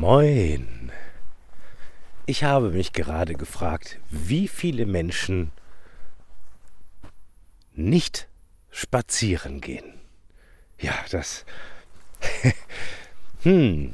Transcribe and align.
Moin. 0.00 0.90
Ich 2.24 2.42
habe 2.42 2.70
mich 2.70 2.94
gerade 2.94 3.34
gefragt, 3.34 3.98
wie 4.08 4.48
viele 4.48 4.86
Menschen 4.86 5.52
nicht 7.74 8.26
spazieren 8.70 9.60
gehen. 9.60 10.00
Ja, 10.78 10.94
das. 11.10 11.44
hm. 13.42 13.92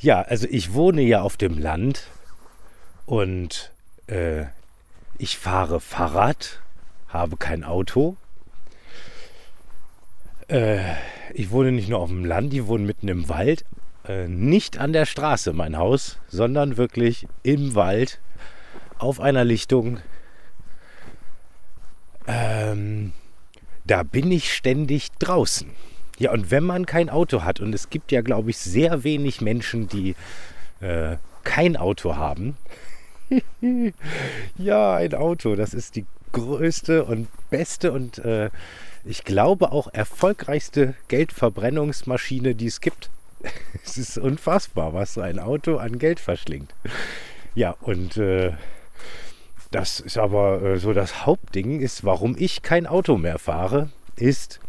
Ja, 0.00 0.20
also 0.22 0.48
ich 0.50 0.74
wohne 0.74 1.02
ja 1.02 1.22
auf 1.22 1.36
dem 1.36 1.58
Land 1.58 2.08
und 3.06 3.70
äh, 4.08 4.46
ich 5.16 5.38
fahre 5.38 5.78
Fahrrad, 5.78 6.60
habe 7.06 7.36
kein 7.36 7.62
Auto. 7.62 8.16
Äh, 10.48 10.94
ich 11.32 11.52
wohne 11.52 11.70
nicht 11.70 11.88
nur 11.88 12.00
auf 12.00 12.08
dem 12.08 12.24
Land, 12.24 12.52
ich 12.52 12.66
wohne 12.66 12.84
mitten 12.84 13.06
im 13.06 13.28
Wald, 13.28 13.64
äh, 14.06 14.28
nicht 14.28 14.78
an 14.78 14.92
der 14.92 15.06
Straße 15.06 15.52
mein 15.52 15.78
Haus, 15.78 16.18
sondern 16.28 16.76
wirklich 16.76 17.26
im 17.42 17.74
Wald 17.74 18.20
auf 18.98 19.20
einer 19.20 19.44
Lichtung. 19.44 19.98
Ähm, 22.26 23.12
da 23.84 24.02
bin 24.02 24.30
ich 24.32 24.52
ständig 24.52 25.12
draußen. 25.18 25.70
Ja, 26.18 26.32
und 26.32 26.50
wenn 26.50 26.64
man 26.64 26.86
kein 26.86 27.10
Auto 27.10 27.42
hat, 27.42 27.60
und 27.60 27.74
es 27.74 27.90
gibt 27.90 28.12
ja, 28.12 28.22
glaube 28.22 28.50
ich, 28.50 28.58
sehr 28.58 29.04
wenig 29.04 29.40
Menschen, 29.40 29.88
die 29.88 30.14
äh, 30.80 31.16
kein 31.42 31.76
Auto 31.76 32.16
haben. 32.16 32.56
ja, 34.56 34.94
ein 34.94 35.14
Auto, 35.14 35.56
das 35.56 35.74
ist 35.74 35.96
die 35.96 36.06
größte 36.32 37.04
und 37.04 37.28
beste 37.50 37.92
und 37.92 38.18
äh, 38.18 38.50
ich 39.04 39.24
glaube 39.24 39.72
auch 39.72 39.88
erfolgreichste 39.92 40.94
Geldverbrennungsmaschine, 41.08 42.54
die 42.54 42.66
es 42.66 42.80
gibt. 42.80 43.10
es 43.84 43.98
ist 43.98 44.18
unfassbar, 44.18 44.92
was 44.92 45.14
so 45.14 45.20
ein 45.20 45.38
Auto 45.38 45.76
an 45.76 45.98
Geld 45.98 46.20
verschlingt. 46.20 46.74
Ja, 47.54 47.76
und 47.80 48.16
äh, 48.16 48.52
das 49.70 50.00
ist 50.00 50.18
aber 50.18 50.62
äh, 50.62 50.78
so 50.78 50.92
das 50.92 51.26
Hauptding 51.26 51.80
ist, 51.80 52.04
warum 52.04 52.36
ich 52.38 52.62
kein 52.62 52.86
Auto 52.86 53.16
mehr 53.16 53.38
fahre, 53.38 53.90
ist, 54.16 54.60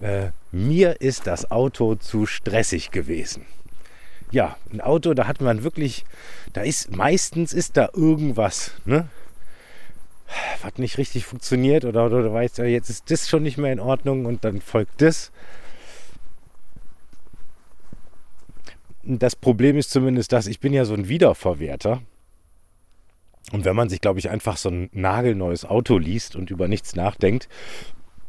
äh, 0.00 0.28
mir 0.52 1.00
ist 1.00 1.26
das 1.26 1.50
Auto 1.50 1.94
zu 1.94 2.26
stressig 2.26 2.90
gewesen. 2.90 3.46
Ja, 4.30 4.56
ein 4.72 4.80
Auto, 4.80 5.14
da 5.14 5.26
hat 5.26 5.40
man 5.40 5.62
wirklich, 5.62 6.04
da 6.52 6.62
ist 6.62 6.94
meistens 6.94 7.52
ist 7.52 7.76
da 7.76 7.90
irgendwas, 7.94 8.72
ne? 8.84 9.08
Was 10.62 10.78
nicht 10.78 10.98
richtig 10.98 11.24
funktioniert 11.24 11.84
oder, 11.84 12.06
oder, 12.06 12.18
oder 12.18 12.32
weißt 12.32 12.58
du, 12.58 12.64
jetzt 12.64 12.90
ist 12.90 13.10
das 13.10 13.28
schon 13.28 13.44
nicht 13.44 13.58
mehr 13.58 13.72
in 13.72 13.78
Ordnung 13.78 14.26
und 14.26 14.44
dann 14.44 14.60
folgt 14.60 15.00
das. 15.00 15.30
Das 19.08 19.36
Problem 19.36 19.76
ist 19.76 19.92
zumindest, 19.92 20.32
dass 20.32 20.48
ich 20.48 20.58
bin 20.58 20.72
ja 20.72 20.84
so 20.84 20.94
ein 20.94 21.08
Wiederverwerter. 21.08 22.02
Und 23.52 23.64
wenn 23.64 23.76
man 23.76 23.88
sich, 23.88 24.00
glaube 24.00 24.18
ich, 24.18 24.30
einfach 24.30 24.56
so 24.56 24.68
ein 24.68 24.90
nagelneues 24.92 25.64
Auto 25.64 25.96
liest 25.96 26.34
und 26.34 26.50
über 26.50 26.66
nichts 26.66 26.96
nachdenkt, 26.96 27.48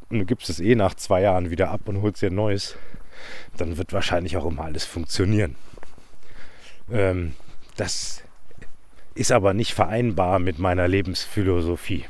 und 0.10 0.20
du 0.20 0.26
gibst 0.26 0.52
es 0.52 0.60
eh 0.60 0.76
nach 0.76 0.94
zwei 0.94 1.22
Jahren 1.22 1.50
wieder 1.50 1.72
ab 1.72 1.82
und 1.86 2.04
holst 2.04 2.22
dir 2.22 2.30
ein 2.30 2.36
neues, 2.36 2.78
dann 3.58 3.78
wird 3.78 3.92
wahrscheinlich 3.92 4.38
auch 4.38 4.46
immer 4.46 4.66
alles 4.66 4.86
funktionieren. 4.86 5.56
Ähm, 6.92 7.34
das 7.76 8.22
ist 9.16 9.32
aber 9.32 9.56
nicht 9.56 9.74
vereinbar 9.74 10.38
mit 10.38 10.60
meiner 10.60 10.88
Lebensphilosophie, 10.88 12.06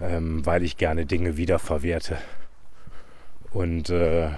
ähm, 0.00 0.46
weil 0.46 0.62
ich 0.62 0.76
gerne 0.76 1.04
Dinge 1.04 1.36
wiederverwerte. 1.36 2.18
Und 3.50 3.90
äh, 3.90 4.30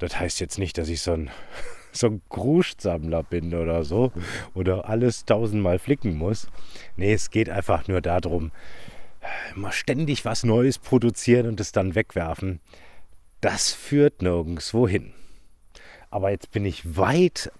das 0.00 0.18
heißt 0.18 0.40
jetzt 0.40 0.58
nicht, 0.58 0.78
dass 0.78 0.88
ich 0.88 1.00
so 1.02 1.12
ein, 1.12 1.30
so 1.92 2.08
ein 2.08 2.22
Kruschtsammler 2.28 3.22
bin 3.22 3.54
oder 3.54 3.84
so 3.84 4.12
oder 4.54 4.88
alles 4.88 5.24
tausendmal 5.24 5.78
flicken 5.78 6.16
muss. 6.16 6.48
Nee, 6.96 7.12
es 7.12 7.30
geht 7.30 7.48
einfach 7.48 7.86
nur 7.88 8.00
darum, 8.00 8.50
immer 9.54 9.72
ständig 9.72 10.24
was 10.24 10.44
Neues 10.44 10.78
produzieren 10.78 11.46
und 11.46 11.60
es 11.60 11.72
dann 11.72 11.94
wegwerfen. 11.94 12.60
Das 13.40 13.72
führt 13.72 14.22
nirgendwo 14.22 14.88
hin. 14.88 15.12
Aber 16.10 16.30
jetzt 16.30 16.50
bin 16.50 16.64
ich 16.64 16.96
weit 16.96 17.52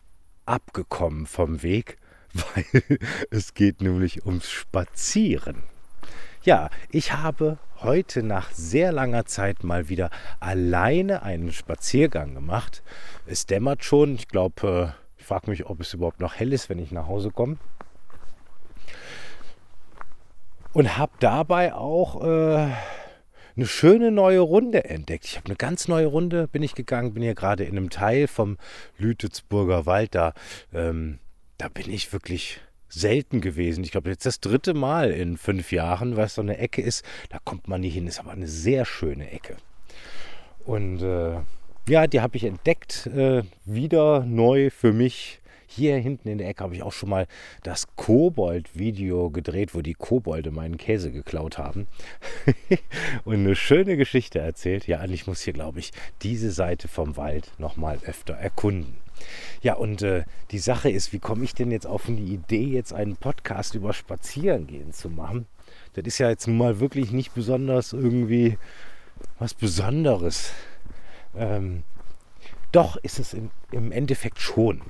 abgekommen 0.45 1.27
vom 1.27 1.63
Weg, 1.63 1.97
weil 2.33 2.99
es 3.31 3.55
geht 3.55 3.81
nämlich 3.81 4.27
ums 4.27 4.51
Spazieren. 4.51 5.63
Ja, 6.43 6.71
ich 6.91 7.13
habe 7.13 7.59
heute 7.83 8.23
nach 8.23 8.51
sehr 8.53 8.93
langer 8.93 9.27
Zeit 9.27 9.63
mal 9.63 9.91
wieder 9.91 10.09
alleine 10.41 11.23
einen 11.23 11.53
Spaziergang 11.53 12.35
gemacht. 12.35 12.83
Es 13.27 13.45
dämmert 13.45 13.85
schon. 13.85 14.15
Ich 14.15 14.27
glaube, 14.27 14.95
äh, 14.97 15.21
ich 15.21 15.27
frage 15.27 15.51
mich, 15.51 15.67
ob 15.67 15.81
es 15.81 15.93
überhaupt 15.93 16.19
noch 16.19 16.35
hell 16.35 16.55
ist, 16.55 16.71
wenn 16.71 16.79
ich 16.79 16.93
nach 16.93 17.09
Hause 17.09 17.31
komme. 17.31 17.59
Und 20.73 20.97
habe 20.97 21.13
dabei 21.21 21.75
auch 21.75 22.25
äh, 22.25 22.69
eine 23.57 23.67
schöne 23.67 24.11
neue 24.11 24.41
Runde 24.41 24.85
entdeckt. 24.85 25.27
Ich 25.27 25.37
habe 25.37 25.47
eine 25.47 25.57
ganz 25.57 25.89
neue 25.89 26.07
Runde, 26.07 26.49
bin 26.49 26.63
ich 26.63 26.75
gegangen, 26.75 27.13
bin 27.13 27.23
hier 27.23 27.35
gerade 27.35 27.65
in 27.65 27.77
einem 27.77 27.91
Teil 27.91 28.29
vom 28.29 28.57
Lütitzburger 28.97 29.85
Wald. 29.85 30.15
Da, 30.15 30.33
ähm, 30.73 31.19
da 31.59 31.69
bin 31.69 31.91
ich 31.91 32.15
wirklich 32.15 32.63
selten 32.91 33.41
gewesen. 33.41 33.85
Ich 33.85 33.93
glaube, 33.93 34.11
jetzt 34.11 34.27
das 34.27 34.41
dritte 34.41 34.75
Mal 34.75 35.11
in 35.11 35.37
fünf 35.37 35.73
Jahren, 35.73 36.17
weil 36.17 36.27
es 36.27 36.35
so 36.35 36.43
eine 36.43 36.59
Ecke 36.59 36.83
ist. 36.83 37.05
Da 37.31 37.39
kommt 37.43 37.69
man 37.69 37.81
nicht 37.81 37.95
hin. 37.95 38.07
Ist 38.07 38.21
aber 38.21 38.33
eine 38.33 38.49
sehr 38.49 38.85
schöne 38.85 39.31
Ecke. 39.31 39.57
Und 40.65 41.03
äh, 41.03 41.39
ja, 41.89 42.07
die 42.07 42.21
habe 42.21 42.37
ich 42.37 42.45
entdeckt, 42.45 43.07
äh, 43.07 43.43
wieder 43.65 44.25
neu 44.25 44.71
für 44.71 44.93
mich. 44.93 45.40
Hier 45.73 45.97
hinten 45.99 46.29
in 46.29 46.39
der 46.39 46.49
Ecke 46.49 46.65
habe 46.65 46.75
ich 46.75 46.83
auch 46.83 46.93
schon 46.93 47.11
mal 47.11 47.29
das 47.63 47.95
Kobold-Video 47.95 49.31
gedreht, 49.31 49.73
wo 49.73 49.83
die 49.83 49.95
Kobolde 49.95 50.51
meinen 50.51 50.79
Käse 50.79 51.13
geklaut 51.13 51.59
haben. 51.59 51.87
und 53.25 53.35
eine 53.35 53.55
schöne 53.55 53.97
Geschichte 53.97 54.41
erzählt. 54.41 54.89
Ja, 54.89 55.01
und 55.01 55.13
ich 55.13 55.29
muss 55.29 55.43
hier, 55.43 55.53
glaube 55.53 55.79
ich, 55.79 55.93
diese 56.23 56.51
Seite 56.51 56.89
vom 56.89 57.17
Wald 57.17 57.53
nochmal 57.59 58.01
öfter 58.05 58.35
erkunden. 58.35 58.97
Ja, 59.63 59.75
und 59.75 60.03
äh, 60.03 60.25
die 60.51 60.59
Sache 60.59 60.91
ist, 60.91 61.13
wie 61.13 61.21
komme 61.21 61.45
ich 61.45 61.55
denn 61.55 61.71
jetzt 61.71 61.87
auf 61.87 62.07
die 62.07 62.35
Idee, 62.35 62.65
jetzt 62.65 62.93
einen 62.93 63.15
Podcast 63.15 63.77
über 63.77 63.93
Spazierengehen 63.93 64.93
zu 64.93 65.09
machen? 65.09 65.47
Das 65.93 66.05
ist 66.05 66.19
ja 66.19 66.31
jetzt 66.31 66.49
nun 66.49 66.59
mal 66.59 66.81
wirklich 66.81 67.13
nicht 67.13 67.33
besonders 67.33 67.93
irgendwie 67.93 68.59
was 69.39 69.55
Besonderes. 69.55 70.53
Ähm, 71.37 71.85
doch 72.73 72.97
ist 72.97 73.19
es 73.19 73.35
im, 73.35 73.51
im 73.73 73.93
Endeffekt 73.93 74.39
schon. 74.39 74.83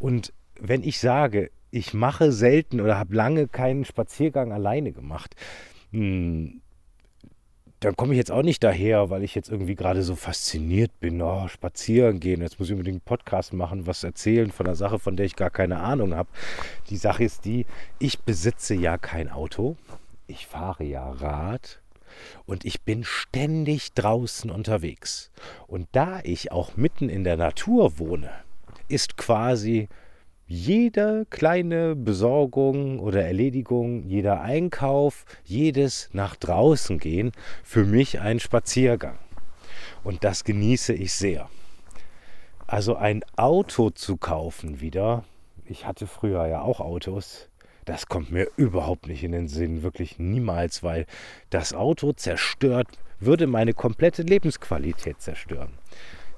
Und 0.00 0.32
wenn 0.60 0.82
ich 0.82 1.00
sage, 1.00 1.50
ich 1.70 1.94
mache 1.94 2.32
selten 2.32 2.80
oder 2.80 2.98
habe 2.98 3.14
lange 3.14 3.48
keinen 3.48 3.84
Spaziergang 3.84 4.52
alleine 4.52 4.92
gemacht, 4.92 5.34
hm, 5.90 6.60
dann 7.80 7.96
komme 7.96 8.14
ich 8.14 8.18
jetzt 8.18 8.30
auch 8.30 8.42
nicht 8.42 8.64
daher, 8.64 9.10
weil 9.10 9.22
ich 9.22 9.34
jetzt 9.34 9.50
irgendwie 9.50 9.74
gerade 9.74 10.02
so 10.02 10.16
fasziniert 10.16 10.98
bin. 11.00 11.20
Oh, 11.20 11.48
spazieren 11.48 12.18
gehen, 12.18 12.40
jetzt 12.40 12.58
muss 12.58 12.68
ich 12.68 12.72
unbedingt 12.72 12.94
einen 12.94 13.00
Podcast 13.02 13.52
machen, 13.52 13.86
was 13.86 14.04
erzählen 14.04 14.50
von 14.50 14.66
einer 14.66 14.76
Sache, 14.76 14.98
von 14.98 15.16
der 15.16 15.26
ich 15.26 15.36
gar 15.36 15.50
keine 15.50 15.80
Ahnung 15.80 16.14
habe. 16.14 16.30
Die 16.88 16.96
Sache 16.96 17.24
ist 17.24 17.44
die, 17.44 17.66
ich 17.98 18.20
besitze 18.20 18.74
ja 18.74 18.96
kein 18.96 19.28
Auto, 19.28 19.76
ich 20.26 20.46
fahre 20.46 20.84
ja 20.84 21.10
Rad 21.10 21.82
und 22.46 22.64
ich 22.64 22.82
bin 22.82 23.04
ständig 23.04 23.92
draußen 23.94 24.50
unterwegs. 24.50 25.30
Und 25.66 25.88
da 25.92 26.20
ich 26.22 26.52
auch 26.52 26.76
mitten 26.76 27.08
in 27.08 27.24
der 27.24 27.36
Natur 27.36 27.98
wohne, 27.98 28.30
ist 28.88 29.16
quasi 29.16 29.88
jede 30.46 31.26
kleine 31.30 31.96
Besorgung 31.96 32.98
oder 33.00 33.24
Erledigung, 33.24 34.04
jeder 34.04 34.42
Einkauf, 34.42 35.24
jedes 35.44 36.10
nach 36.12 36.36
draußen 36.36 36.98
gehen 36.98 37.32
für 37.62 37.84
mich 37.84 38.20
ein 38.20 38.40
Spaziergang. 38.40 39.18
Und 40.02 40.22
das 40.22 40.44
genieße 40.44 40.92
ich 40.92 41.14
sehr. 41.14 41.48
Also 42.66 42.96
ein 42.96 43.24
Auto 43.36 43.90
zu 43.90 44.16
kaufen 44.16 44.80
wieder, 44.80 45.24
ich 45.66 45.86
hatte 45.86 46.06
früher 46.06 46.46
ja 46.46 46.60
auch 46.60 46.80
Autos, 46.80 47.48
das 47.84 48.06
kommt 48.06 48.30
mir 48.30 48.48
überhaupt 48.56 49.06
nicht 49.06 49.24
in 49.24 49.32
den 49.32 49.48
Sinn, 49.48 49.82
wirklich 49.82 50.18
niemals, 50.18 50.82
weil 50.82 51.06
das 51.50 51.74
Auto 51.74 52.12
zerstört, 52.12 52.88
würde 53.20 53.46
meine 53.46 53.74
komplette 53.74 54.22
Lebensqualität 54.22 55.20
zerstören. 55.20 55.78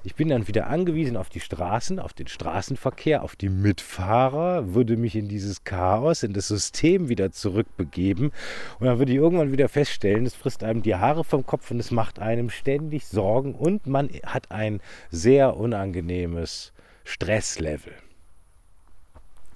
Ich 0.03 0.15
bin 0.15 0.29
dann 0.29 0.47
wieder 0.47 0.67
angewiesen 0.67 1.17
auf 1.17 1.27
die 1.27 1.41
Straßen, 1.41 1.99
auf 1.99 2.13
den 2.13 2.27
Straßenverkehr, 2.27 3.23
auf 3.23 3.35
die 3.35 3.49
Mitfahrer, 3.49 4.73
würde 4.73 4.95
mich 4.95 5.17
in 5.17 5.27
dieses 5.27 5.65
Chaos, 5.65 6.23
in 6.23 6.31
das 6.31 6.47
System 6.47 7.09
wieder 7.09 7.31
zurückbegeben. 7.31 8.31
Und 8.79 8.85
dann 8.85 8.99
würde 8.99 9.11
ich 9.11 9.17
irgendwann 9.17 9.51
wieder 9.51 9.67
feststellen, 9.67 10.25
es 10.25 10.33
frisst 10.33 10.63
einem 10.63 10.81
die 10.81 10.95
Haare 10.95 11.25
vom 11.25 11.45
Kopf 11.45 11.71
und 11.71 11.79
es 11.79 11.91
macht 11.91 12.19
einem 12.19 12.49
ständig 12.49 13.05
Sorgen 13.05 13.53
und 13.53 13.85
man 13.87 14.09
hat 14.25 14.49
ein 14.51 14.79
sehr 15.09 15.57
unangenehmes 15.57 16.71
Stresslevel. 17.03 17.93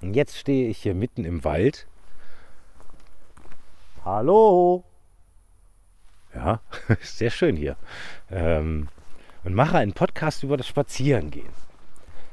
Und 0.02 0.14
jetzt 0.14 0.36
stehe 0.36 0.68
ich 0.68 0.78
hier 0.78 0.94
mitten 0.94 1.24
im 1.24 1.44
Wald. 1.44 1.86
Hallo! 4.04 4.84
Ja, 6.34 6.60
sehr 7.00 7.30
schön 7.30 7.56
hier. 7.56 7.76
Ähm, 8.30 8.88
und 9.44 9.54
mache 9.54 9.78
einen 9.78 9.92
Podcast 9.92 10.42
über 10.42 10.56
das 10.56 10.66
Spazierengehen. 10.66 11.62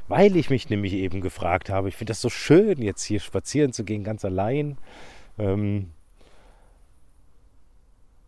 weil 0.07 0.35
ich 0.35 0.49
mich 0.49 0.71
nämlich 0.71 0.93
eben 0.93 1.21
gefragt 1.21 1.69
habe, 1.69 1.87
ich 1.89 1.95
finde 1.95 2.11
das 2.11 2.21
so 2.21 2.29
schön, 2.29 2.81
jetzt 2.81 3.03
hier 3.03 3.19
spazieren 3.19 3.73
zu 3.73 3.83
gehen, 3.83 4.03
ganz 4.03 4.25
allein. 4.25 4.79
Ähm, 5.37 5.91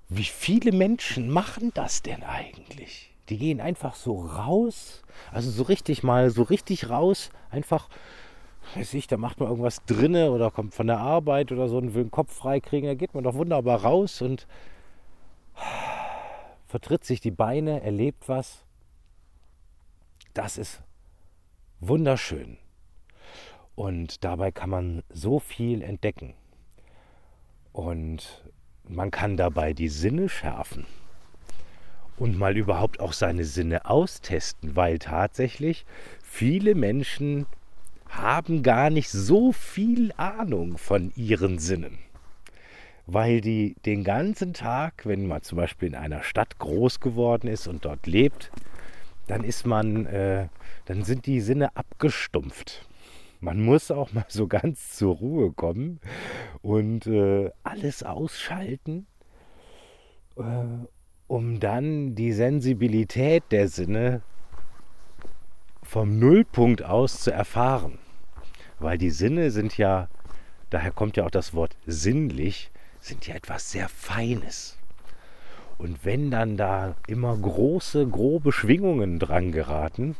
wie 0.07 0.25
viele 0.25 0.71
Menschen 0.71 1.29
machen 1.29 1.71
das 1.73 2.03
denn 2.03 2.21
eigentlich? 2.21 3.11
Die 3.29 3.37
gehen 3.39 3.59
einfach 3.59 3.95
so 3.95 4.19
raus, 4.19 5.01
also 5.31 5.49
so 5.49 5.63
richtig 5.63 6.03
mal, 6.03 6.29
so 6.29 6.43
richtig 6.43 6.89
raus, 6.89 7.31
einfach, 7.49 7.89
weiß 8.75 8.93
ich, 8.93 9.07
da 9.07 9.17
macht 9.17 9.39
man 9.39 9.49
irgendwas 9.49 9.83
drinne 9.85 10.31
oder 10.31 10.51
kommt 10.51 10.73
von 10.73 10.87
der 10.87 10.99
Arbeit 10.99 11.51
oder 11.51 11.67
so 11.67 11.77
und 11.77 11.93
will 11.93 12.05
den 12.05 12.11
Kopf 12.11 12.33
freikriegen, 12.33 12.87
da 12.87 12.95
geht 12.95 13.13
man 13.13 13.23
doch 13.23 13.35
wunderbar 13.35 13.83
raus 13.83 14.21
und 14.21 14.47
vertritt 16.67 17.03
sich 17.03 17.19
die 17.19 17.31
Beine, 17.31 17.81
erlebt 17.81 18.29
was. 18.29 18.65
Das 20.33 20.57
ist 20.57 20.81
wunderschön. 21.79 22.57
Und 23.75 24.23
dabei 24.23 24.51
kann 24.51 24.69
man 24.69 25.03
so 25.09 25.39
viel 25.39 25.81
entdecken. 25.81 26.33
Und 27.73 28.43
man 28.83 29.11
kann 29.11 29.37
dabei 29.37 29.73
die 29.73 29.89
Sinne 29.89 30.29
schärfen 30.29 30.85
und 32.17 32.37
mal 32.37 32.55
überhaupt 32.55 32.99
auch 32.99 33.13
seine 33.13 33.45
Sinne 33.45 33.85
austesten, 33.85 34.75
weil 34.75 34.99
tatsächlich 34.99 35.85
viele 36.21 36.75
Menschen 36.75 37.47
haben 38.11 38.61
gar 38.61 38.89
nicht 38.89 39.09
so 39.09 39.51
viel 39.51 40.13
Ahnung 40.17 40.77
von 40.77 41.11
ihren 41.15 41.59
Sinnen. 41.59 41.97
Weil 43.07 43.41
die 43.41 43.75
den 43.85 44.03
ganzen 44.03 44.53
Tag, 44.53 45.05
wenn 45.05 45.27
man 45.27 45.41
zum 45.41 45.57
Beispiel 45.57 45.89
in 45.89 45.95
einer 45.95 46.23
Stadt 46.23 46.59
groß 46.59 46.99
geworden 46.99 47.47
ist 47.47 47.67
und 47.67 47.83
dort 47.85 48.05
lebt, 48.05 48.51
dann 49.27 49.43
ist 49.43 49.65
man, 49.65 50.05
äh, 50.05 50.47
dann 50.85 51.03
sind 51.03 51.25
die 51.25 51.41
Sinne 51.41 51.75
abgestumpft. 51.75 52.87
Man 53.39 53.61
muss 53.63 53.89
auch 53.89 54.13
mal 54.13 54.25
so 54.27 54.47
ganz 54.47 54.95
zur 54.95 55.15
Ruhe 55.15 55.51
kommen 55.51 55.99
und 56.61 57.07
äh, 57.07 57.49
alles 57.63 58.03
ausschalten, 58.03 59.07
äh, 60.37 60.41
um 61.27 61.59
dann 61.59 62.13
die 62.13 62.33
Sensibilität 62.33 63.43
der 63.51 63.67
Sinne 63.67 64.21
vom 65.91 66.19
Nullpunkt 66.19 66.83
aus 66.83 67.19
zu 67.19 67.33
erfahren. 67.33 67.97
Weil 68.79 68.97
die 68.97 69.09
Sinne 69.09 69.51
sind 69.51 69.77
ja, 69.77 70.07
daher 70.69 70.91
kommt 70.91 71.17
ja 71.17 71.25
auch 71.25 71.31
das 71.31 71.53
Wort 71.53 71.75
sinnlich, 71.85 72.71
sind 73.01 73.27
ja 73.27 73.35
etwas 73.35 73.71
sehr 73.71 73.89
Feines. 73.89 74.77
Und 75.77 76.05
wenn 76.05 76.31
dann 76.31 76.55
da 76.55 76.95
immer 77.07 77.35
große, 77.35 78.07
grobe 78.07 78.53
Schwingungen 78.53 79.19
dran 79.19 79.51
geraten, 79.51 80.15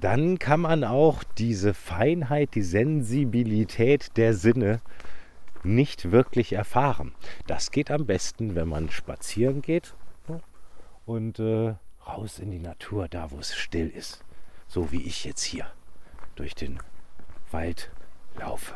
dann 0.00 0.38
kann 0.38 0.60
man 0.60 0.84
auch 0.84 1.24
diese 1.36 1.74
Feinheit, 1.74 2.54
die 2.54 2.62
Sensibilität 2.62 4.16
der 4.16 4.34
Sinne 4.34 4.80
nicht 5.64 6.12
wirklich 6.12 6.52
erfahren. 6.52 7.12
Das 7.48 7.72
geht 7.72 7.90
am 7.90 8.06
besten, 8.06 8.54
wenn 8.54 8.68
man 8.68 8.88
spazieren 8.88 9.62
geht 9.62 9.94
ne, 10.28 10.40
und 11.06 11.40
äh, 11.40 11.74
raus 12.06 12.38
in 12.38 12.50
die 12.50 12.58
Natur, 12.58 13.08
da 13.08 13.30
wo 13.30 13.38
es 13.38 13.54
still 13.54 13.88
ist. 13.88 14.24
So 14.68 14.92
wie 14.92 15.02
ich 15.02 15.24
jetzt 15.24 15.42
hier 15.42 15.66
durch 16.34 16.54
den 16.54 16.78
Wald 17.50 17.90
laufe. 18.36 18.74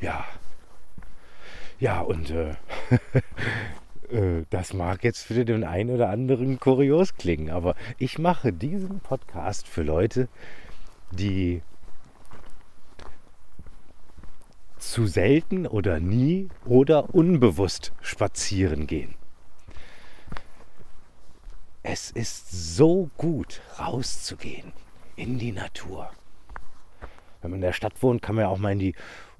Ja. 0.00 0.24
Ja, 1.78 2.00
und 2.00 2.30
äh, 2.30 2.54
Äh, 4.10 4.44
das 4.50 4.72
mag 4.74 5.04
jetzt 5.04 5.22
für 5.22 5.44
den 5.44 5.64
einen 5.64 5.90
oder 5.90 6.08
anderen 6.08 6.58
kurios 6.58 7.14
klingen, 7.16 7.50
aber 7.50 7.74
ich 7.98 8.18
mache 8.18 8.52
diesen 8.52 9.00
Podcast 9.00 9.68
für 9.68 9.82
Leute, 9.82 10.28
die 11.12 11.62
zu 14.78 15.06
selten 15.06 15.66
oder 15.66 16.00
nie 16.00 16.48
oder 16.64 17.14
unbewusst 17.14 17.92
spazieren 18.00 18.86
gehen. 18.86 19.14
Es 21.82 22.10
ist 22.10 22.76
so 22.76 23.08
gut, 23.16 23.62
rauszugehen 23.78 24.72
in 25.16 25.38
die 25.38 25.52
Natur. 25.52 26.10
Wenn 27.40 27.52
man 27.52 27.58
in 27.58 27.62
der 27.62 27.72
Stadt 27.72 28.02
wohnt, 28.02 28.20
kann 28.20 28.34
man 28.34 28.44
ja 28.44 28.48
auch 28.50 28.58
mal 28.58 28.72
in 28.72 28.78
die 28.78 28.94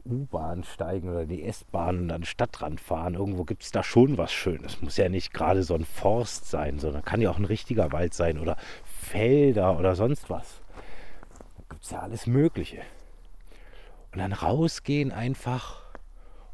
U-Bahn 0.06 0.64
steigen 0.64 1.10
oder 1.10 1.26
die 1.26 1.44
S-Bahn 1.44 1.98
und 1.98 2.10
an 2.10 2.22
den 2.22 2.26
Stadtrand 2.26 2.80
fahren. 2.80 3.12
Irgendwo 3.12 3.44
gibt 3.44 3.62
es 3.62 3.72
da 3.72 3.82
schon 3.82 4.16
was 4.16 4.32
Schönes. 4.32 4.80
Muss 4.80 4.96
ja 4.96 5.10
nicht 5.10 5.34
gerade 5.34 5.62
so 5.62 5.74
ein 5.74 5.84
Forst 5.84 6.46
sein, 6.46 6.78
sondern 6.78 7.04
kann 7.04 7.20
ja 7.20 7.30
auch 7.30 7.38
ein 7.38 7.44
richtiger 7.44 7.92
Wald 7.92 8.14
sein 8.14 8.38
oder 8.38 8.56
Felder 8.84 9.78
oder 9.78 9.94
sonst 9.94 10.30
was. 10.30 10.62
Da 11.58 11.64
gibt 11.68 11.84
es 11.84 11.90
ja 11.90 12.00
alles 12.00 12.26
Mögliche. 12.26 12.80
Und 14.12 14.18
dann 14.18 14.32
rausgehen 14.32 15.12
einfach. 15.12 15.82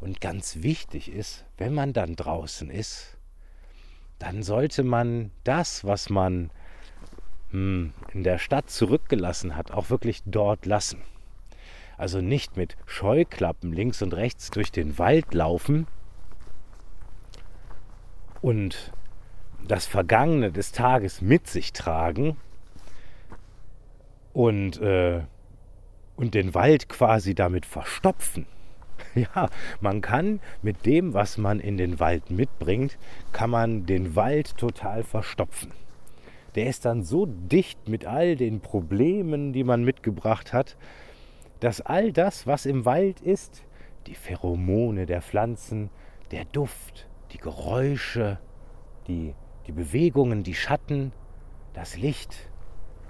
Und 0.01 0.21
ganz 0.21 0.63
wichtig 0.63 1.11
ist, 1.11 1.45
wenn 1.57 1.73
man 1.73 1.93
dann 1.93 2.17
draußen 2.17 2.71
ist, 2.71 3.16
dann 4.19 4.43
sollte 4.43 4.83
man 4.83 5.31
das, 5.45 5.85
was 5.85 6.11
man 6.11 6.51
hm, 7.51 7.93
in 8.13 8.23
der 8.23 8.39
Stadt 8.39 8.71
zurückgelassen 8.71 9.57
hat, 9.57 9.71
auch 9.71 9.91
wirklich 9.91 10.23
dort 10.25 10.67
lassen. 10.67 11.03
Also 11.99 12.21
nicht 12.21 12.57
mit 12.57 12.77
Scheuklappen 12.87 13.73
links 13.73 14.03
und 14.03 14.15
rechts 14.15 14.51
durch 14.51 14.71
den 14.71 14.99
Wald 14.99 15.33
laufen 15.33 15.87
und 18.43 18.93
das 19.67 19.87
Vergangene 19.87 20.53
des 20.53 20.73
Tages 20.73 21.21
mit 21.21 21.47
sich 21.47 21.73
tragen 21.73 22.37
und, 24.33 24.81
äh, 24.81 25.23
und 26.17 26.35
den 26.35 26.55
Wald 26.55 26.89
quasi 26.89 27.35
damit 27.35 27.67
verstopfen. 27.67 28.47
Ja, 29.35 29.49
man 29.81 30.01
kann 30.03 30.41
mit 30.63 30.85
dem, 30.85 31.15
was 31.15 31.39
man 31.39 31.59
in 31.59 31.77
den 31.77 31.99
Wald 32.01 32.31
mitbringt, 32.31 32.99
kann 33.33 33.51
man 33.51 33.87
den 33.87 34.15
Wald 34.15 34.57
total 34.59 35.03
verstopfen. 35.03 35.73
Der 36.55 36.67
ist 36.67 36.85
dann 36.85 37.03
so 37.03 37.27
dicht 37.27 37.89
mit 37.89 38.07
all 38.07 38.37
den 38.37 38.61
Problemen, 38.61 39.53
die 39.53 39.65
man 39.65 39.85
mitgebracht 39.85 40.53
hat, 40.53 40.77
dass 41.61 41.81
all 41.81 42.13
das, 42.13 42.47
was 42.47 42.67
im 42.67 42.85
Wald 42.85 43.21
ist, 43.21 43.65
die 44.07 44.15
Pheromone 44.15 45.07
der 45.07 45.23
Pflanzen, 45.23 45.91
der 46.31 46.45
Duft, 46.45 47.09
die 47.33 47.39
Geräusche, 47.39 48.39
die, 49.09 49.35
die 49.67 49.73
Bewegungen, 49.73 50.43
die 50.43 50.55
Schatten, 50.55 51.13
das 51.73 51.97
Licht, 51.97 52.51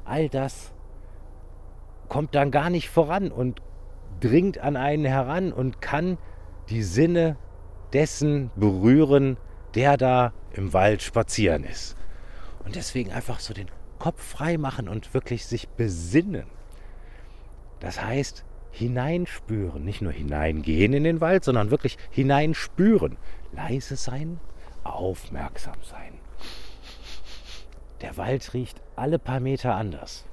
all 0.05 0.29
das 0.29 0.73
kommt 2.09 2.35
dann 2.37 2.53
gar 2.53 2.71
nicht 2.71 2.89
voran 2.89 3.33
und 3.33 3.61
dringt 4.21 4.59
an 4.59 4.77
einen 4.77 5.05
heran 5.05 5.53
und 5.53 5.81
kann 5.81 6.19
die 6.69 6.83
Sinne 6.83 7.37
dessen 7.93 8.51
berühren, 8.57 9.37
der 9.75 9.97
da 9.97 10.33
im 10.53 10.73
Wald 10.73 11.03
spazieren 11.03 11.65
ist. 11.65 11.97
Und 12.65 12.77
deswegen 12.77 13.13
einfach 13.13 13.41
so 13.41 13.55
den 13.55 13.71
Kopf 13.99 14.23
frei 14.23 14.59
machen 14.59 14.89
und 14.89 15.15
wirklich 15.15 15.47
sich 15.47 15.69
besinnen. 15.69 16.47
Das 17.81 18.03
heißt, 18.03 18.45
hineinspüren, 18.71 19.85
nicht 19.85 20.03
nur 20.03 20.13
hineingehen 20.13 20.93
in 20.93 21.05
den 21.05 21.21
Wald, 21.21 21.45
sondern 21.45 21.71
wirklich 21.71 21.97
hineinspüren. 22.11 23.17
Leise 23.53 23.97
sein, 23.97 24.41
aufmerksam 24.85 25.77
sein. 25.83 26.19
Der 28.03 28.17
Wald 28.17 28.53
riecht 28.53 28.83
alle 28.95 29.19
paar 29.19 29.41
Meter 29.41 29.75
anders. 29.75 30.27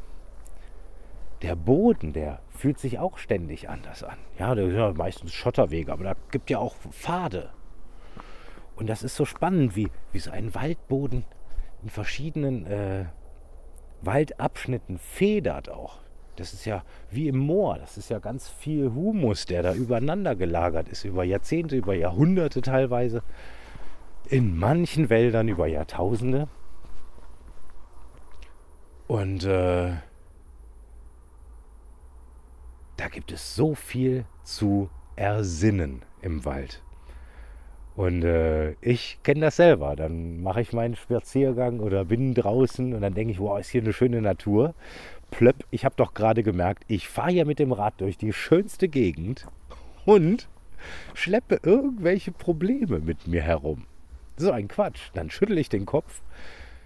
Der 1.43 1.55
Boden, 1.55 2.13
der 2.13 2.39
fühlt 2.49 2.79
sich 2.79 2.99
auch 2.99 3.17
ständig 3.17 3.69
anders 3.69 4.03
an. 4.03 4.17
Ja, 4.39 4.55
da 4.55 4.63
sind 4.65 4.75
ja 4.75 4.93
meistens 4.93 5.33
Schotterwege, 5.33 5.91
aber 5.91 6.05
da 6.05 6.15
gibt 6.31 6.49
ja 6.49 6.57
auch 6.57 6.75
Pfade. 6.89 7.49
Und 8.75 8.87
das 8.87 9.03
ist 9.03 9.15
so 9.15 9.25
spannend, 9.25 9.75
wie, 9.75 9.89
wie 10.13 10.19
so 10.19 10.31
ein 10.31 10.55
Waldboden 10.55 11.25
in 11.83 11.89
verschiedenen 11.89 12.65
äh, 12.65 13.05
Waldabschnitten 14.01 14.97
federt 14.97 15.69
auch. 15.69 15.99
Das 16.37 16.53
ist 16.53 16.65
ja 16.65 16.83
wie 17.11 17.27
im 17.27 17.37
Moor. 17.37 17.77
Das 17.77 17.97
ist 17.97 18.09
ja 18.09 18.19
ganz 18.19 18.49
viel 18.49 18.93
Humus, 18.93 19.45
der 19.45 19.61
da 19.63 19.73
übereinander 19.73 20.35
gelagert 20.35 20.89
ist, 20.89 21.03
über 21.03 21.23
Jahrzehnte, 21.23 21.75
über 21.75 21.93
Jahrhunderte 21.93 22.61
teilweise. 22.61 23.21
In 24.29 24.57
manchen 24.57 25.09
Wäldern 25.09 25.49
über 25.49 25.67
Jahrtausende. 25.67 26.47
Und 29.07 29.43
äh, 29.43 29.91
da 32.97 33.07
gibt 33.07 33.31
es 33.31 33.55
so 33.55 33.75
viel 33.75 34.25
zu 34.43 34.89
ersinnen 35.15 36.03
im 36.21 36.45
Wald. 36.45 36.81
Und 37.95 38.23
äh, 38.23 38.71
ich 38.81 39.19
kenne 39.23 39.41
das 39.41 39.57
selber. 39.57 39.95
Dann 39.95 40.41
mache 40.41 40.61
ich 40.61 40.73
meinen 40.73 40.95
Spaziergang 40.95 41.79
oder 41.79 42.05
bin 42.05 42.33
draußen 42.33 42.93
und 42.93 43.01
dann 43.01 43.13
denke 43.13 43.33
ich, 43.33 43.39
wow, 43.39 43.59
ist 43.59 43.69
hier 43.69 43.81
eine 43.81 43.93
schöne 43.93 44.21
Natur 44.21 44.73
plöpp, 45.33 45.65
ich 45.71 45.83
habe 45.83 45.95
doch 45.97 46.13
gerade 46.13 46.43
gemerkt, 46.43 46.83
ich 46.87 47.07
fahre 47.07 47.31
ja 47.31 47.45
mit 47.45 47.57
dem 47.57 47.71
Rad 47.71 47.95
durch 47.97 48.17
die 48.17 48.33
schönste 48.33 48.87
Gegend 48.87 49.47
und 50.05 50.47
schleppe 51.15 51.59
irgendwelche 51.63 52.31
Probleme 52.31 52.99
mit 52.99 53.27
mir 53.27 53.41
herum. 53.41 53.85
So 54.37 54.51
ein 54.51 54.67
Quatsch. 54.67 55.09
Dann 55.13 55.31
schüttel 55.31 55.57
ich 55.57 55.69
den 55.69 55.85
Kopf, 55.85 56.21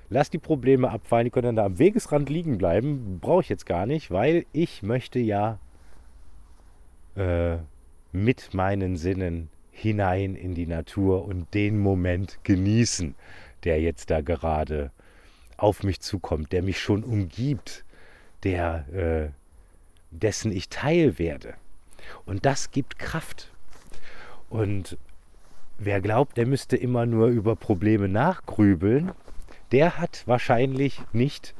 Lass 0.09 0.29
die 0.29 0.37
Probleme 0.37 0.89
abfallen, 0.89 1.25
die 1.25 1.31
können 1.31 1.47
dann 1.47 1.55
da 1.57 1.65
am 1.65 1.79
Wegesrand 1.79 2.29
liegen 2.29 2.57
bleiben. 2.57 3.19
Brauche 3.19 3.41
ich 3.41 3.49
jetzt 3.49 3.65
gar 3.65 3.85
nicht, 3.85 4.09
weil 4.09 4.45
ich 4.53 4.81
möchte 4.81 5.19
ja 5.19 5.59
äh, 7.17 7.57
mit 8.11 8.53
meinen 8.53 8.95
Sinnen 8.97 9.49
hinein 9.71 10.35
in 10.35 10.55
die 10.55 10.65
Natur 10.65 11.25
und 11.25 11.53
den 11.53 11.77
Moment 11.77 12.39
genießen, 12.43 13.15
der 13.63 13.81
jetzt 13.81 14.09
da 14.09 14.21
gerade 14.21 14.91
auf 15.57 15.83
mich 15.83 15.99
zukommt, 15.99 16.51
der 16.51 16.63
mich 16.63 16.79
schon 16.79 17.03
umgibt, 17.03 17.83
der 18.43 18.87
äh, 18.93 19.29
dessen 20.11 20.51
ich 20.51 20.69
Teil 20.69 21.19
werde. 21.19 21.55
Und 22.25 22.45
das 22.45 22.71
gibt 22.71 22.99
Kraft. 22.99 23.51
Und 24.49 24.97
wer 25.77 26.01
glaubt, 26.01 26.37
der 26.37 26.45
müsste 26.45 26.77
immer 26.77 27.05
nur 27.05 27.27
über 27.27 27.55
Probleme 27.55 28.07
nachgrübeln, 28.07 29.11
der 29.71 29.97
hat 29.97 30.23
wahrscheinlich 30.25 31.01
nicht 31.11 31.53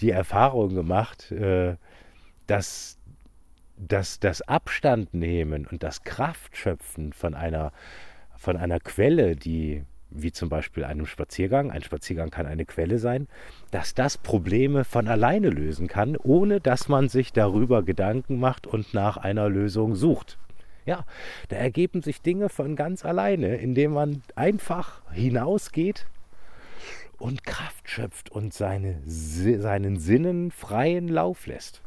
die 0.00 0.10
Erfahrung 0.10 0.74
gemacht, 0.74 1.30
äh, 1.30 1.76
dass, 2.46 2.98
dass 3.76 4.20
das 4.20 4.42
Abstand 4.42 5.14
nehmen 5.14 5.66
und 5.66 5.82
das 5.82 6.04
Kraftschöpfen 6.04 7.12
von 7.12 7.34
einer, 7.34 7.72
von 8.36 8.56
einer 8.56 8.80
Quelle, 8.80 9.36
die 9.36 9.84
wie 10.14 10.32
zum 10.32 10.48
Beispiel 10.48 10.84
einem 10.84 11.06
Spaziergang, 11.06 11.70
ein 11.70 11.82
Spaziergang 11.82 12.30
kann 12.30 12.46
eine 12.46 12.64
Quelle 12.64 12.98
sein, 12.98 13.26
dass 13.72 13.94
das 13.94 14.16
Probleme 14.16 14.84
von 14.84 15.08
alleine 15.08 15.50
lösen 15.50 15.88
kann, 15.88 16.16
ohne 16.16 16.60
dass 16.60 16.88
man 16.88 17.08
sich 17.08 17.32
darüber 17.32 17.82
Gedanken 17.82 18.38
macht 18.38 18.66
und 18.66 18.94
nach 18.94 19.16
einer 19.16 19.48
Lösung 19.48 19.96
sucht. 19.96 20.38
Ja, 20.86 21.04
da 21.48 21.56
ergeben 21.56 22.02
sich 22.02 22.22
Dinge 22.22 22.48
von 22.48 22.76
ganz 22.76 23.04
alleine, 23.04 23.56
indem 23.56 23.92
man 23.94 24.22
einfach 24.36 25.02
hinausgeht 25.12 26.06
und 27.18 27.44
Kraft 27.44 27.88
schöpft 27.88 28.30
und 28.30 28.52
seine, 28.52 29.00
seinen 29.06 29.98
Sinnen 29.98 30.50
freien 30.50 31.08
Lauf 31.08 31.46
lässt. 31.46 31.83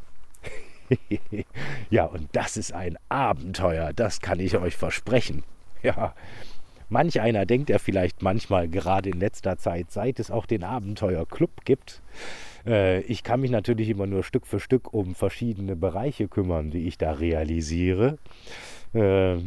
ja, 1.90 2.06
und 2.06 2.30
das 2.34 2.58
ist 2.58 2.74
ein 2.74 2.98
Abenteuer, 3.10 3.94
das 3.94 4.22
kann 4.22 4.40
ich 4.40 4.58
euch 4.58 4.76
versprechen. 4.76 5.44
Ja, 5.84 6.16
manch 6.90 7.22
einer 7.22 7.46
denkt 7.46 7.70
ja 7.70 7.78
vielleicht 7.78 8.24
manchmal, 8.24 8.68
gerade 8.68 9.12
in 9.12 9.20
letzter 9.20 9.58
Zeit, 9.58 9.92
seit 9.92 10.20
es 10.20 10.32
auch 10.32 10.48
den 10.48 10.64
Abenteuerclub 10.64 11.66
gibt, 11.66 12.02
äh, 12.66 13.02
ich 13.02 13.24
kann 13.24 13.42
mich 13.42 13.52
natürlich 13.52 13.90
immer 13.90 14.08
nur 14.08 14.24
Stück 14.24 14.48
für 14.48 14.60
Stück 14.60 14.94
um 14.94 15.14
verschiedene 15.16 15.76
Bereiche 15.76 16.28
kümmern, 16.28 16.72
die 16.72 16.88
ich 16.88 16.98
da 16.98 17.12
realisiere. 17.12 18.18
Äh, 18.94 19.38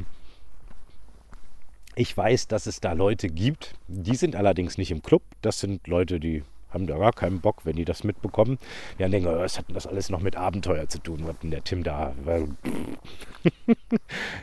ich 1.97 2.17
weiß, 2.17 2.49
dass 2.49 2.67
es 2.67 2.81
da 2.81 2.93
Leute 2.93 3.29
gibt, 3.29 3.75
die 3.89 4.15
sind 4.15 4.37
allerdings 4.37 4.79
nicht 4.79 4.91
im 4.91 5.03
Club. 5.03 5.23
Das 5.43 5.61
sind 5.61 5.87
Leute, 5.87 6.21
die 6.21 6.45
haben 6.73 6.87
da 6.87 6.99
gar 6.99 7.13
keinen 7.13 7.41
Bock, 7.41 7.65
wenn 7.65 7.77
die 7.77 7.85
das 7.85 8.05
mitbekommen. 8.05 8.59
Die 8.95 9.03
dann 9.03 9.11
denken, 9.11 9.29
oh, 9.29 9.39
was 9.39 9.59
hat 9.59 9.69
denn 9.69 9.75
das 9.75 9.87
alles 9.87 10.11
noch 10.11 10.21
mit 10.21 10.37
Abenteuer 10.37 10.89
zu 10.89 10.99
tun, 10.99 11.21
was 11.25 11.39
denn 11.39 11.51
der 11.51 11.65
Tim 11.65 11.83
da. 11.83 12.13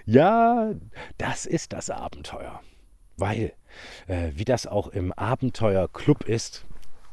ja, 0.05 0.71
das 1.17 1.45
ist 1.45 1.73
das 1.73 1.89
Abenteuer. 1.89 2.61
Weil, 3.17 3.53
äh, 4.07 4.31
wie 4.35 4.45
das 4.45 4.67
auch 4.67 4.89
im 4.89 5.11
Abenteuerclub 5.13 6.25
ist, 6.25 6.65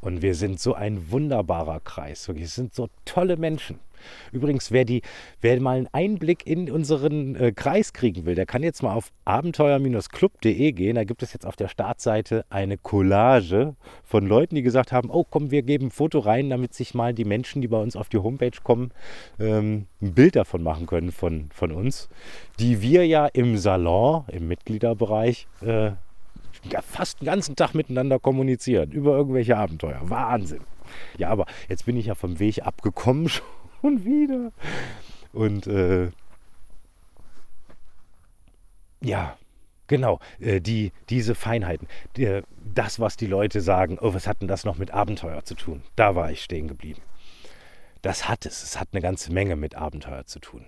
und 0.04 0.20
wir 0.20 0.34
sind 0.34 0.60
so 0.60 0.74
ein 0.74 1.10
wunderbarer 1.10 1.80
Kreis. 1.80 2.28
Wir 2.28 2.46
sind 2.46 2.74
so 2.74 2.90
tolle 3.06 3.38
Menschen. 3.38 3.80
Übrigens, 4.32 4.70
wer, 4.70 4.84
die, 4.84 5.02
wer 5.40 5.60
mal 5.60 5.76
einen 5.76 5.88
Einblick 5.92 6.46
in 6.46 6.70
unseren 6.70 7.36
äh, 7.36 7.52
Kreis 7.52 7.92
kriegen 7.92 8.26
will, 8.26 8.34
der 8.34 8.46
kann 8.46 8.62
jetzt 8.62 8.82
mal 8.82 8.94
auf 8.94 9.12
abenteuer-club.de 9.24 10.72
gehen. 10.72 10.94
Da 10.96 11.04
gibt 11.04 11.22
es 11.22 11.32
jetzt 11.32 11.46
auf 11.46 11.56
der 11.56 11.68
Startseite 11.68 12.44
eine 12.50 12.78
Collage 12.78 13.76
von 14.02 14.26
Leuten, 14.26 14.54
die 14.54 14.62
gesagt 14.62 14.92
haben, 14.92 15.10
oh 15.10 15.24
komm, 15.28 15.50
wir 15.50 15.62
geben 15.62 15.86
ein 15.86 15.90
Foto 15.90 16.18
rein, 16.18 16.50
damit 16.50 16.74
sich 16.74 16.94
mal 16.94 17.14
die 17.14 17.24
Menschen, 17.24 17.62
die 17.62 17.68
bei 17.68 17.80
uns 17.80 17.96
auf 17.96 18.08
die 18.08 18.18
Homepage 18.18 18.58
kommen, 18.62 18.92
ähm, 19.38 19.86
ein 20.00 20.14
Bild 20.14 20.36
davon 20.36 20.62
machen 20.62 20.86
können 20.86 21.12
von, 21.12 21.48
von 21.52 21.72
uns, 21.72 22.08
die 22.58 22.82
wir 22.82 23.06
ja 23.06 23.26
im 23.26 23.56
Salon, 23.56 24.24
im 24.28 24.48
Mitgliederbereich, 24.48 25.46
äh, 25.60 25.92
fast 26.82 27.20
den 27.20 27.26
ganzen 27.26 27.56
Tag 27.56 27.74
miteinander 27.74 28.18
kommunizieren 28.18 28.90
über 28.90 29.16
irgendwelche 29.16 29.56
Abenteuer. 29.56 30.00
Wahnsinn. 30.04 30.60
Ja, 31.18 31.30
aber 31.30 31.46
jetzt 31.68 31.86
bin 31.86 31.96
ich 31.96 32.06
ja 32.06 32.14
vom 32.14 32.38
Weg 32.38 32.64
abgekommen 32.64 33.28
schon 33.30 33.44
wieder. 33.84 34.52
Und 35.32 35.66
äh, 35.66 36.10
ja, 39.02 39.36
genau, 39.86 40.20
äh, 40.40 40.60
die, 40.60 40.92
diese 41.10 41.34
Feinheiten, 41.34 41.88
die, 42.16 42.40
das, 42.74 42.98
was 42.98 43.16
die 43.16 43.26
Leute 43.26 43.60
sagen, 43.60 43.98
oh, 44.00 44.14
was 44.14 44.26
hat 44.26 44.40
denn 44.40 44.48
das 44.48 44.64
noch 44.64 44.78
mit 44.78 44.92
Abenteuer 44.92 45.44
zu 45.44 45.54
tun? 45.54 45.82
Da 45.96 46.14
war 46.14 46.30
ich 46.30 46.42
stehen 46.42 46.68
geblieben. 46.68 47.02
Das 48.02 48.28
hat 48.28 48.44
es. 48.46 48.62
Es 48.62 48.78
hat 48.78 48.88
eine 48.92 49.00
ganze 49.00 49.32
Menge 49.32 49.56
mit 49.56 49.76
Abenteuer 49.76 50.26
zu 50.26 50.38
tun. 50.38 50.66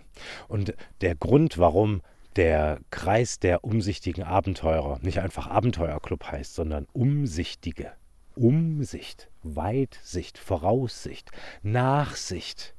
Und 0.49 0.75
der 1.01 1.15
Grund, 1.15 1.59
warum 1.59 2.03
der 2.37 2.81
Kreis 2.91 3.39
der 3.39 3.65
umsichtigen 3.65 4.25
Abenteurer 4.25 4.99
nicht 5.03 5.21
einfach 5.21 5.47
Abenteuerclub 5.47 6.25
heißt, 6.25 6.55
sondern 6.55 6.87
umsichtige. 6.93 7.93
Umsicht, 8.35 9.31
Weitsicht, 9.43 10.37
Voraussicht, 10.37 11.31
Nachsicht, 11.63 12.76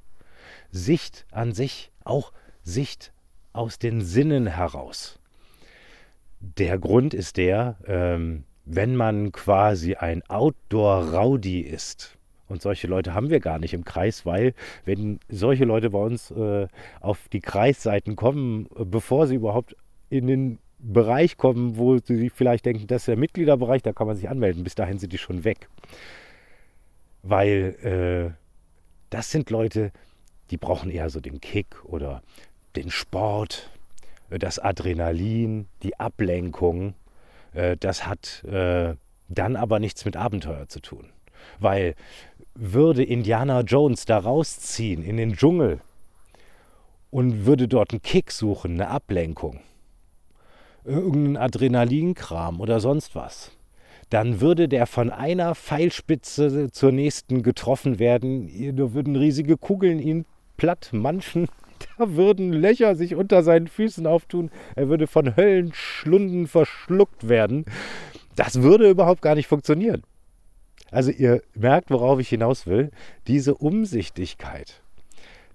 Sicht 0.86 1.26
an 1.32 1.54
sich, 1.54 1.92
auch 2.04 2.32
Sicht 2.64 3.12
aus 3.54 3.80
den 3.80 4.02
Sinnen 4.02 4.48
heraus. 4.48 5.20
Der 6.40 6.78
Grund 6.78 7.14
ist 7.14 7.38
der, 7.38 7.78
ähm, 7.86 8.44
wenn 8.66 8.96
man 8.96 9.32
quasi 9.32 9.96
ein 9.96 10.24
Outdoor-Rowdy 10.30 11.62
ist, 11.62 12.18
und 12.50 12.62
solche 12.62 12.88
Leute 12.88 13.14
haben 13.14 13.30
wir 13.30 13.40
gar 13.40 13.60
nicht 13.60 13.74
im 13.74 13.84
Kreis, 13.84 14.26
weil 14.26 14.54
wenn 14.86 15.20
solche 15.28 15.66
Leute 15.66 15.90
bei 15.90 16.00
uns 16.00 16.32
äh, 16.32 16.68
auf 17.02 17.28
die 17.30 17.42
Kreisseiten 17.42 18.16
kommen, 18.16 18.68
äh, 18.78 18.86
bevor 18.86 19.28
sie 19.28 19.36
überhaupt 19.36 19.76
in 20.10 20.28
den 20.28 20.60
Bereich 20.80 21.38
kommen, 21.38 21.78
wo 21.78 21.98
sie 21.98 22.30
vielleicht 22.30 22.66
denken, 22.66 22.88
das 22.88 23.02
ist 23.02 23.08
der 23.08 23.18
Mitgliederbereich, 23.18 23.82
da 23.82 23.94
kann 23.94 24.08
man 24.08 24.16
sich 24.16 24.30
anmelden. 24.30 24.64
Bis 24.64 24.76
dahin 24.76 25.00
sind 25.00 25.12
die 25.12 25.18
schon 25.18 25.44
weg. 25.44 25.68
Weil 27.24 28.32
äh, 28.32 28.38
das 29.10 29.32
sind 29.32 29.50
Leute, 29.50 29.92
die 30.52 30.58
brauchen 30.58 30.90
eher 30.90 31.10
so 31.10 31.20
den 31.20 31.42
Kick 31.42 31.84
oder 31.84 32.22
den 32.76 32.90
Sport, 32.90 33.70
äh, 34.30 34.40
das 34.40 34.60
Adrenalin, 34.60 35.68
die 35.84 36.00
Ablenkung. 36.00 36.94
Äh, 37.54 37.78
das 37.78 38.06
hat 38.06 38.44
äh, 38.46 38.96
dann 39.30 39.56
aber 39.56 39.80
nichts 39.80 40.06
mit 40.06 40.16
Abenteuer 40.16 40.68
zu 40.68 40.80
tun. 40.80 41.10
Weil 41.60 41.96
würde 42.56 43.04
Indiana 43.04 43.62
Jones 43.62 44.06
da 44.06 44.18
rausziehen 44.18 45.04
in 45.04 45.18
den 45.18 45.34
Dschungel 45.34 45.82
und 47.10 47.46
würde 47.46 47.68
dort 47.68 47.92
einen 47.92 48.02
Kick 48.02 48.32
suchen, 48.32 48.74
eine 48.74 48.90
Ablenkung, 48.90 49.60
irgendeinen 50.84 51.38
Adrenalinkram 51.38 52.60
oder 52.60 52.80
sonst 52.80 53.16
was, 53.16 53.52
dann 54.10 54.42
würde 54.42 54.68
der 54.68 54.88
von 54.88 55.12
einer 55.12 55.54
Pfeilspitze 55.54 56.72
zur 56.72 56.92
nächsten 56.92 57.44
getroffen 57.44 58.00
werden. 58.00 58.76
Da 58.76 58.94
würden 58.94 59.16
riesige 59.16 59.58
Kugeln 59.58 60.00
ihn 60.00 60.26
platt 60.58 60.90
manchen. 60.92 61.48
Da 62.00 62.16
würden 62.16 62.54
Löcher 62.54 62.96
sich 62.96 63.14
unter 63.14 63.44
seinen 63.44 63.68
Füßen 63.68 64.08
auftun. 64.08 64.50
Er 64.76 64.90
würde 64.90 65.06
von 65.06 65.36
Höllenschlunden 65.36 66.48
verschluckt 66.48 67.30
werden. 67.30 67.66
Das 68.36 68.64
würde 68.64 68.90
überhaupt 68.90 69.22
gar 69.22 69.36
nicht 69.36 69.46
funktionieren. 69.46 70.02
Also 70.90 71.12
ihr 71.12 71.44
merkt, 71.54 71.92
worauf 71.92 72.20
ich 72.20 72.30
hinaus 72.30 72.66
will. 72.66 72.90
Diese 73.28 73.54
Umsichtigkeit, 73.54 74.82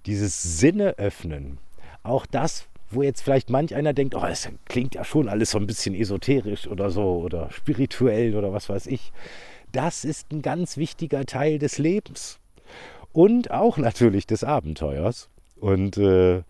dieses 0.07 0.43
Sinne 0.61 0.99
öffnen, 0.99 1.59
auch 2.05 2.27
das, 2.27 2.69
wo 2.91 3.03
jetzt 3.03 3.23
vielleicht 3.23 3.51
manch 3.51 3.75
einer 3.75 3.93
denkt, 3.93 4.15
oh, 4.15 4.21
das 4.21 4.49
klingt 4.67 4.95
ja 4.95 5.05
schon 5.05 5.29
alles 5.29 5.51
so 5.53 5.59
ein 5.59 5.67
bisschen 5.67 5.95
esoterisch 5.95 6.69
oder 6.69 6.91
so 6.91 7.19
oder 7.19 7.51
spirituell 7.51 8.37
oder 8.37 8.53
was 8.53 8.69
weiß 8.69 8.87
ich. 8.87 9.13
Das 9.73 10.05
ist 10.05 10.31
ein 10.33 10.43
ganz 10.43 10.77
wichtiger 10.77 11.25
Teil 11.25 11.59
des 11.59 11.79
Lebens 11.79 12.39
und 13.13 13.51
auch 13.51 13.77
natürlich 13.79 14.27
des 14.27 14.45
Abenteuers. 14.45 15.29
Und 15.57 15.97
äh, 15.97 16.43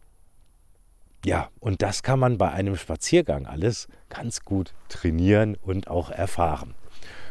ja, 1.24 1.48
und 1.60 1.82
das 1.82 2.02
kann 2.02 2.18
man 2.18 2.38
bei 2.38 2.50
einem 2.50 2.76
Spaziergang 2.76 3.46
alles 3.46 3.88
ganz 4.08 4.44
gut 4.44 4.72
trainieren 4.88 5.56
und 5.62 5.88
auch 5.88 6.10
erfahren. 6.10 6.74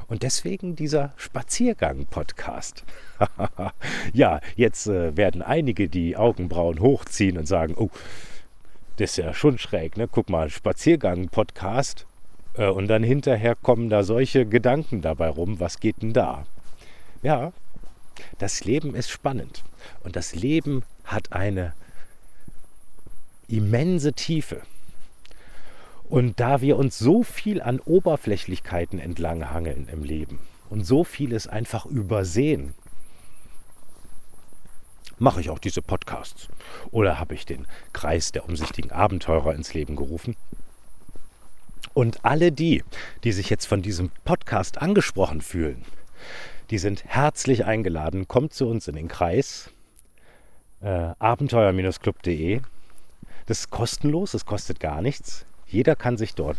Und 0.08 0.24
deswegen 0.24 0.76
dieser 0.76 1.14
Spaziergang-Podcast. 1.16 2.84
ja, 4.14 4.42
jetzt 4.56 4.88
äh, 4.88 5.16
werden 5.16 5.42
einige 5.42 5.88
die 5.88 6.18
Augenbrauen 6.18 6.80
hochziehen 6.80 7.38
und 7.38 7.48
sagen, 7.48 7.76
oh, 7.78 7.90
das 8.98 9.12
ist 9.12 9.18
ja 9.18 9.34
schon 9.34 9.58
schräg, 9.58 9.98
ne? 9.98 10.08
Guck 10.10 10.30
mal, 10.30 10.50
Spaziergang-Podcast. 10.50 12.06
Äh, 12.56 12.68
und 12.68 12.88
dann 12.88 13.04
hinterher 13.04 13.56
kommen 13.56 13.90
da 13.90 14.04
solche 14.04 14.46
Gedanken 14.46 15.02
dabei 15.02 15.30
rum, 15.30 15.60
was 15.60 15.80
geht 15.80 16.02
denn 16.02 16.14
da? 16.14 16.44
Ja, 17.24 17.54
das 18.38 18.64
Leben 18.64 18.96
ist 18.96 19.10
spannend. 19.10 19.64
Und 20.04 20.16
das 20.16 20.36
Leben 20.36 20.84
hat 21.04 21.32
eine 21.32 21.74
immense 23.48 24.14
Tiefe. 24.14 24.62
Und 26.04 26.40
da 26.40 26.62
wir 26.62 26.78
uns 26.78 27.00
so 27.00 27.24
viel 27.24 27.62
an 27.62 27.80
Oberflächlichkeiten 27.80 29.00
entlanghangeln 29.00 29.88
im 29.88 30.04
Leben 30.04 30.40
und 30.70 30.86
so 30.86 31.04
vieles 31.04 31.48
einfach 31.48 31.86
übersehen. 31.86 32.74
Mache 35.20 35.40
ich 35.40 35.50
auch 35.50 35.60
diese 35.60 35.82
Podcasts? 35.82 36.48
Oder 36.92 37.20
habe 37.20 37.36
ich 37.36 37.46
den 37.46 37.68
Kreis 37.94 38.32
der 38.32 38.46
umsichtigen 38.46 38.92
Abenteurer 38.92 39.54
ins 39.54 39.74
Leben 39.74 39.96
gerufen? 39.96 40.36
Und 41.94 42.26
alle 42.26 42.52
die, 42.52 42.84
die 43.24 43.32
sich 43.32 43.50
jetzt 43.50 43.66
von 43.66 43.82
diesem 43.82 44.12
Podcast 44.26 44.82
angesprochen 44.82 45.42
fühlen, 45.42 45.86
die 46.72 46.78
sind 46.78 47.04
herzlich 47.06 47.66
eingeladen. 47.66 48.28
Kommt 48.28 48.54
zu 48.54 48.68
uns 48.68 48.88
in 48.88 48.96
den 48.96 49.10
Kreis 49.10 49.70
äh, 50.82 51.10
abenteuer-club.de. 51.20 52.62
Das 53.46 53.60
ist 53.60 53.70
kostenlos, 53.70 54.34
es 54.34 54.46
kostet 54.46 54.80
gar 54.80 55.02
nichts. 55.02 55.46
Jeder 55.68 55.98
kann 55.98 56.18
sich 56.18 56.34
dort 56.34 56.58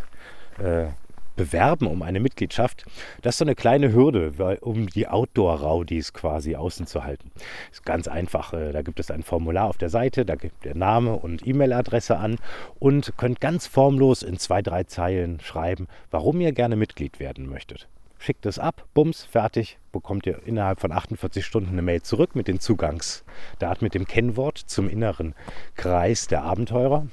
äh, 0.58 0.88
bewerben 1.34 1.86
um 1.86 2.02
eine 2.02 2.20
Mitgliedschaft. 2.20 2.84
Das 3.22 3.34
ist 3.34 3.38
so 3.38 3.46
eine 3.46 3.54
kleine 3.54 3.94
Hürde, 3.94 4.38
weil, 4.38 4.58
um 4.58 4.86
die 4.86 5.08
Outdoor-Raudis 5.08 6.12
quasi 6.12 6.56
außen 6.56 6.86
zu 6.86 7.04
halten. 7.04 7.30
Ist 7.70 7.86
ganz 7.86 8.06
einfach. 8.06 8.52
Äh, 8.52 8.72
da 8.72 8.82
gibt 8.82 9.00
es 9.00 9.10
ein 9.10 9.22
Formular 9.22 9.68
auf 9.68 9.78
der 9.78 9.88
Seite, 9.88 10.26
da 10.26 10.34
gibt 10.34 10.66
der 10.66 10.76
Name 10.76 11.14
und 11.14 11.46
E-Mail-Adresse 11.46 12.18
an 12.18 12.36
und 12.78 13.16
könnt 13.16 13.40
ganz 13.40 13.66
formlos 13.66 14.22
in 14.22 14.38
zwei, 14.38 14.60
drei 14.60 14.84
Zeilen 14.84 15.40
schreiben, 15.40 15.88
warum 16.10 16.38
ihr 16.42 16.52
gerne 16.52 16.76
Mitglied 16.76 17.18
werden 17.18 17.48
möchtet. 17.48 17.88
Schickt 18.22 18.46
es 18.46 18.58
ab, 18.58 18.84
bums, 18.94 19.24
fertig, 19.24 19.78
bekommt 19.90 20.26
ihr 20.26 20.46
innerhalb 20.46 20.80
von 20.80 20.92
48 20.92 21.44
Stunden 21.44 21.70
eine 21.70 21.82
Mail 21.82 22.02
zurück 22.02 22.36
mit 22.36 22.46
den 22.46 22.60
Zugangsdaten, 22.60 23.84
mit 23.84 23.94
dem 23.94 24.06
Kennwort 24.06 24.58
zum 24.58 24.88
inneren 24.88 25.34
Kreis 25.74 26.28
der 26.28 26.42
Abenteurer 26.42 27.06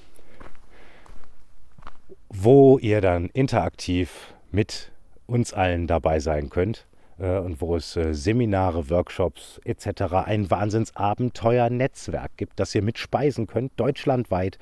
wo 2.29 2.77
ihr 2.77 3.01
dann 3.01 3.27
interaktiv 3.27 4.33
mit 4.51 4.91
uns 5.27 5.53
allen 5.53 5.87
dabei 5.87 6.19
sein 6.19 6.49
könnt 6.49 6.85
äh, 7.19 7.37
und 7.37 7.61
wo 7.61 7.75
es 7.75 7.95
äh, 7.95 8.13
Seminare, 8.13 8.89
Workshops 8.89 9.59
etc. 9.65 10.13
ein 10.25 10.49
Wahnsinnsabenteuer-Netzwerk 10.49 12.31
gibt, 12.37 12.59
das 12.59 12.73
ihr 12.75 12.81
mitspeisen 12.81 13.47
könnt, 13.47 13.71
deutschlandweit. 13.77 14.57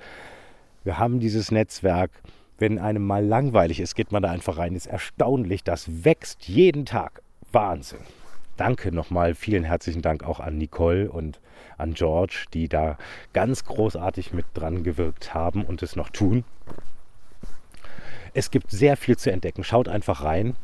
Wir 0.84 0.98
haben 0.98 1.20
dieses 1.20 1.52
Netzwerk. 1.52 2.12
Wenn 2.58 2.80
einem 2.80 3.06
mal 3.06 3.24
langweilig 3.24 3.80
ist, 3.80 3.96
geht 3.96 4.12
man 4.12 4.24
da 4.24 4.32
einfach 4.32 4.58
rein. 4.58 4.76
Ist 4.76 4.88
erstaunlich, 4.88 5.64
das 5.64 6.04
wächst 6.04 6.48
jeden 6.48 6.86
Tag. 6.86 7.22
Wahnsinn. 7.52 8.00
Danke 8.58 8.92
nochmal, 8.92 9.36
vielen 9.36 9.64
herzlichen 9.64 10.02
Dank 10.02 10.24
auch 10.24 10.40
an 10.40 10.58
Nicole 10.58 11.12
und 11.12 11.40
an 11.78 11.94
George, 11.94 12.46
die 12.54 12.68
da 12.68 12.98
ganz 13.34 13.66
großartig 13.66 14.34
mit 14.34 14.46
dran 14.56 14.84
gewirkt 14.84 15.36
haben 15.36 15.64
und 15.64 15.84
es 15.84 15.96
noch 15.96 16.10
tun. 16.10 16.44
Es 18.34 18.50
gibt 18.50 18.72
sehr 18.72 18.98
viel 18.98 19.18
zu 19.18 19.32
entdecken. 19.32 19.64
Schaut 19.64 19.88
einfach 19.88 20.24
rein 20.24 20.56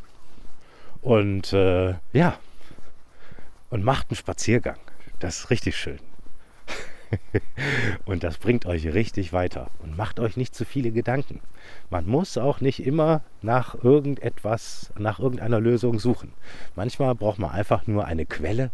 und 1.02 1.54
äh, 1.54 1.94
ja, 2.14 2.40
und 3.70 3.84
macht 3.84 4.10
einen 4.10 4.18
Spaziergang. 4.18 4.78
Das 5.20 5.40
ist 5.40 5.50
richtig 5.52 5.78
schön. 5.78 6.00
und 8.06 8.24
das 8.24 8.38
bringt 8.38 8.66
euch 8.66 8.86
richtig 8.94 9.34
weiter. 9.34 9.70
Und 9.80 9.98
macht 9.98 10.20
euch 10.20 10.38
nicht 10.38 10.56
zu 10.56 10.66
viele 10.66 10.92
Gedanken. 10.92 11.42
Man 11.90 12.06
muss 12.06 12.38
auch 12.38 12.62
nicht 12.62 12.86
immer 12.86 13.22
nach 13.42 13.76
irgendetwas, 13.84 14.92
nach 14.98 15.20
irgendeiner 15.20 15.60
Lösung 15.60 16.00
suchen. 16.00 16.34
Manchmal 16.76 17.16
braucht 17.16 17.40
man 17.40 17.52
einfach 17.52 17.88
nur 17.88 18.06
eine 18.06 18.26
Quelle, 18.26 18.72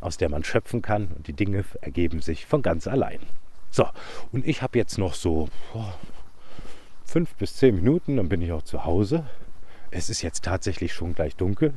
aus 0.00 0.16
der 0.16 0.28
man 0.28 0.44
schöpfen 0.44 0.82
kann 0.82 1.08
und 1.16 1.26
die 1.26 1.32
Dinge 1.32 1.64
ergeben 1.80 2.20
sich 2.20 2.46
von 2.46 2.62
ganz 2.62 2.86
allein. 2.86 3.20
So, 3.70 3.86
und 4.32 4.46
ich 4.46 4.62
habe 4.62 4.78
jetzt 4.78 4.98
noch 4.98 5.14
so 5.14 5.48
oh, 5.74 5.84
fünf 7.04 7.34
bis 7.34 7.56
zehn 7.56 7.74
Minuten, 7.74 8.16
dann 8.16 8.28
bin 8.28 8.42
ich 8.42 8.52
auch 8.52 8.62
zu 8.62 8.84
Hause. 8.84 9.26
Es 9.90 10.10
ist 10.10 10.22
jetzt 10.22 10.44
tatsächlich 10.44 10.92
schon 10.92 11.14
gleich 11.14 11.36
dunkel. 11.36 11.72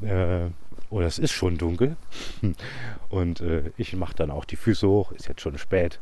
Äh, 0.00 0.46
oder 0.92 1.06
es 1.06 1.18
ist 1.18 1.32
schon 1.32 1.58
dunkel. 1.58 1.96
Und 3.08 3.40
äh, 3.40 3.72
ich 3.76 3.96
mache 3.96 4.14
dann 4.14 4.30
auch 4.30 4.44
die 4.44 4.56
Füße 4.56 4.86
hoch, 4.86 5.10
ist 5.12 5.26
jetzt 5.26 5.40
schon 5.40 5.58
spät 5.58 6.00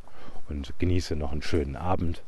und 0.48 0.74
genieße 0.78 1.14
noch 1.14 1.32
einen 1.32 1.42
schönen 1.42 1.76
Abend. 1.76 2.22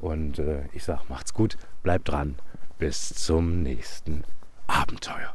Und 0.00 0.38
äh, 0.38 0.64
ich 0.72 0.84
sage, 0.84 1.02
macht's 1.08 1.34
gut, 1.34 1.58
bleibt 1.82 2.08
dran. 2.08 2.36
Bis 2.78 3.10
zum 3.10 3.62
nächsten 3.62 4.24
Abenteuer. 4.66 5.32